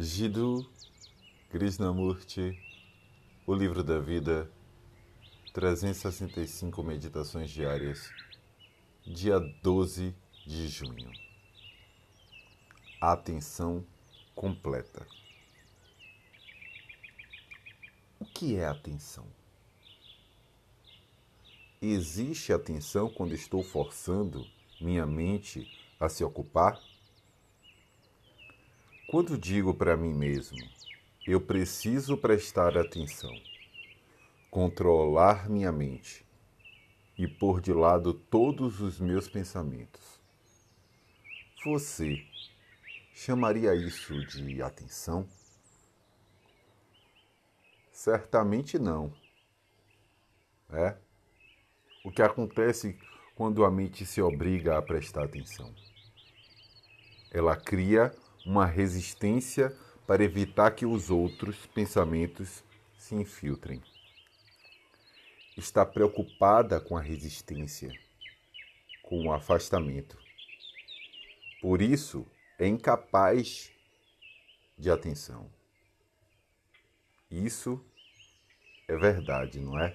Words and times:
Jiddu 0.00 0.64
Krishnamurti, 1.50 2.56
O 3.44 3.52
Livro 3.52 3.82
da 3.82 3.98
Vida, 3.98 4.48
365 5.52 6.84
Meditações 6.84 7.50
Diárias, 7.50 8.08
dia 9.04 9.40
12 9.40 10.14
de 10.46 10.68
junho. 10.68 11.10
Atenção 13.00 13.84
completa. 14.36 15.04
O 18.20 18.24
que 18.24 18.54
é 18.54 18.68
atenção? 18.68 19.26
Existe 21.82 22.52
atenção 22.52 23.10
quando 23.10 23.34
estou 23.34 23.64
forçando 23.64 24.46
minha 24.80 25.04
mente 25.04 25.68
a 25.98 26.08
se 26.08 26.22
ocupar? 26.22 26.80
Quando 29.10 29.38
digo 29.38 29.72
para 29.72 29.96
mim 29.96 30.12
mesmo, 30.12 30.58
eu 31.26 31.40
preciso 31.40 32.14
prestar 32.14 32.76
atenção, 32.76 33.32
controlar 34.50 35.48
minha 35.48 35.72
mente 35.72 36.26
e 37.16 37.26
pôr 37.26 37.58
de 37.58 37.72
lado 37.72 38.12
todos 38.12 38.82
os 38.82 39.00
meus 39.00 39.26
pensamentos. 39.26 40.20
Você 41.64 42.22
chamaria 43.14 43.74
isso 43.74 44.26
de 44.26 44.60
atenção? 44.60 45.26
Certamente 47.90 48.78
não. 48.78 49.10
É? 50.68 50.98
O 52.04 52.10
que 52.10 52.20
acontece 52.20 52.98
quando 53.34 53.64
a 53.64 53.70
mente 53.70 54.04
se 54.04 54.20
obriga 54.20 54.76
a 54.76 54.82
prestar 54.82 55.24
atenção? 55.24 55.74
Ela 57.32 57.56
cria 57.56 58.14
uma 58.48 58.64
resistência 58.64 59.76
para 60.06 60.24
evitar 60.24 60.70
que 60.70 60.86
os 60.86 61.10
outros 61.10 61.66
pensamentos 61.66 62.64
se 62.96 63.14
infiltrem. 63.14 63.82
Está 65.54 65.84
preocupada 65.84 66.80
com 66.80 66.96
a 66.96 67.00
resistência, 67.02 67.92
com 69.02 69.26
o 69.26 69.32
afastamento. 69.34 70.16
Por 71.60 71.82
isso, 71.82 72.26
é 72.58 72.66
incapaz 72.66 73.70
de 74.78 74.90
atenção. 74.90 75.50
Isso 77.30 77.84
é 78.88 78.96
verdade, 78.96 79.60
não 79.60 79.78
é? 79.78 79.94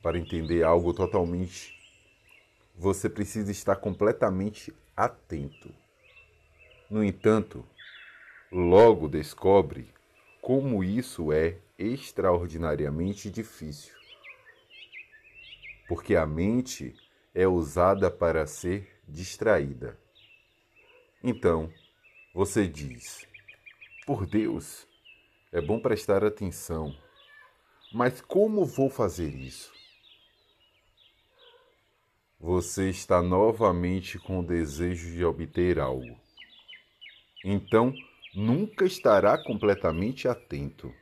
Para 0.00 0.16
entender 0.16 0.62
algo 0.62 0.94
totalmente, 0.94 1.76
você 2.72 3.10
precisa 3.10 3.50
estar 3.50 3.74
completamente 3.74 4.72
atento. 4.96 5.74
No 6.94 7.02
entanto, 7.02 7.66
logo 8.52 9.08
descobre 9.08 9.92
como 10.40 10.84
isso 10.84 11.32
é 11.32 11.58
extraordinariamente 11.76 13.28
difícil. 13.28 13.92
Porque 15.88 16.14
a 16.14 16.24
mente 16.24 16.94
é 17.34 17.48
usada 17.48 18.12
para 18.12 18.46
ser 18.46 19.02
distraída. 19.08 19.98
Então, 21.20 21.68
você 22.32 22.68
diz: 22.68 23.26
Por 24.06 24.24
Deus, 24.24 24.86
é 25.50 25.60
bom 25.60 25.80
prestar 25.80 26.22
atenção, 26.22 26.96
mas 27.92 28.20
como 28.20 28.64
vou 28.64 28.88
fazer 28.88 29.34
isso? 29.34 29.74
Você 32.38 32.88
está 32.88 33.20
novamente 33.20 34.16
com 34.16 34.38
o 34.38 34.46
desejo 34.46 35.10
de 35.10 35.24
obter 35.24 35.80
algo 35.80 36.22
então 37.44 37.94
nunca 38.34 38.86
estará 38.86 39.36
completamente 39.36 40.26
atento. 40.26 40.92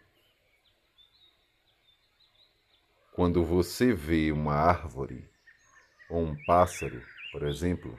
Quando 3.15 3.45
você 3.45 3.95
vê 3.95 4.33
uma 4.33 4.55
árvore 4.55 5.31
ou 6.11 6.25
um 6.25 6.45
pássaro, 6.45 7.01
por 7.31 7.45
exemplo, 7.45 7.97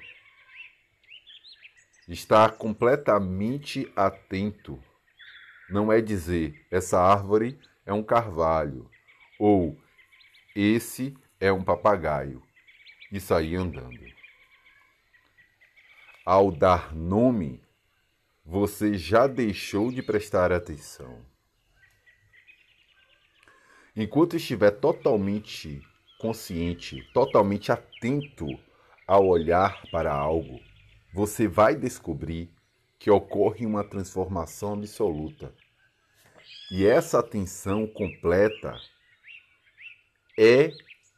está 2.08 2.50
completamente 2.50 3.90
atento. 3.96 4.84
Não 5.70 5.92
é 5.92 6.02
dizer 6.02 6.68
essa 6.70 7.00
árvore 7.00 7.58
é 7.86 7.94
um 7.94 8.03
carvalho 8.03 8.90
ou 9.40 9.80
esse 10.56 11.16
é 11.40 11.52
um 11.52 11.64
papagaio 11.64 12.44
e 13.12 13.20
sair 13.20 13.56
andando. 13.56 14.03
Ao 16.26 16.52
dar 16.52 16.94
nome 16.94 17.62
você 18.53 18.96
já 19.00 19.25
deixou 19.25 19.91
de 19.91 20.03
prestar 20.03 20.52
atenção. 20.52 21.25
Enquanto 23.96 24.36
estiver 24.36 24.69
totalmente 24.69 25.81
consciente, 26.19 27.02
totalmente 27.16 27.72
atento 27.72 28.46
ao 29.08 29.25
olhar 29.25 29.81
para 29.90 30.14
algo, 30.14 30.59
você 31.12 31.47
vai 31.47 31.75
descobrir 31.75 32.53
que 33.00 33.09
ocorre 33.09 33.66
uma 33.66 33.84
transformação 33.84 34.74
absoluta. 34.74 35.52
E 36.70 36.85
essa 36.85 37.18
atenção 37.18 37.88
completa 37.88 38.80
é 40.38 40.70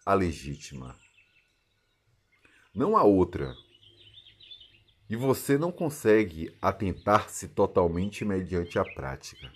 a 0.05 0.13
legítima. 0.13 0.97
Não 2.73 2.95
há 2.95 3.03
outra. 3.03 3.53
E 5.09 5.15
você 5.15 5.57
não 5.57 5.71
consegue 5.71 6.55
atentar-se 6.61 7.47
totalmente 7.49 8.25
mediante 8.25 8.79
a 8.79 8.83
prática. 8.83 9.51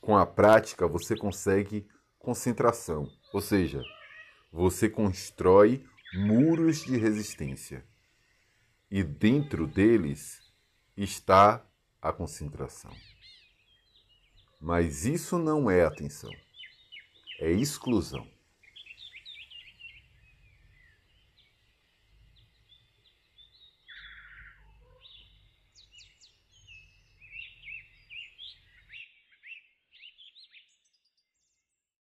Com 0.00 0.16
a 0.16 0.24
prática, 0.24 0.86
você 0.86 1.16
consegue 1.16 1.86
concentração, 2.18 3.10
ou 3.32 3.40
seja, 3.40 3.82
você 4.52 4.88
constrói 4.88 5.84
muros 6.14 6.84
de 6.84 6.96
resistência. 6.96 7.84
E 8.90 9.02
dentro 9.02 9.66
deles 9.66 10.40
está 10.96 11.64
a 12.00 12.12
concentração. 12.12 12.92
Mas 14.60 15.04
isso 15.04 15.38
não 15.38 15.68
é 15.68 15.84
atenção, 15.84 16.32
é 17.40 17.50
exclusão. 17.50 18.31